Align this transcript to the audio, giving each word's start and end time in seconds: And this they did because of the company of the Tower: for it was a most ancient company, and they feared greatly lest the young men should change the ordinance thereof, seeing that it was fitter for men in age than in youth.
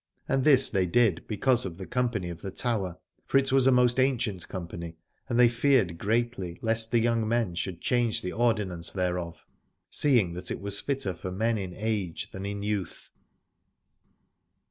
And 0.27 0.43
this 0.43 0.71
they 0.71 0.87
did 0.87 1.23
because 1.27 1.63
of 1.63 1.77
the 1.77 1.85
company 1.85 2.31
of 2.31 2.41
the 2.41 2.49
Tower: 2.49 2.97
for 3.27 3.37
it 3.37 3.51
was 3.51 3.67
a 3.67 3.71
most 3.71 3.99
ancient 3.99 4.47
company, 4.49 4.97
and 5.29 5.39
they 5.39 5.47
feared 5.47 5.99
greatly 5.99 6.57
lest 6.63 6.89
the 6.89 6.97
young 6.99 7.27
men 7.27 7.53
should 7.53 7.81
change 7.81 8.23
the 8.23 8.31
ordinance 8.33 8.91
thereof, 8.91 9.45
seeing 9.91 10.33
that 10.33 10.49
it 10.49 10.59
was 10.59 10.81
fitter 10.81 11.13
for 11.13 11.31
men 11.31 11.59
in 11.59 11.75
age 11.75 12.31
than 12.31 12.47
in 12.47 12.63
youth. 12.63 13.11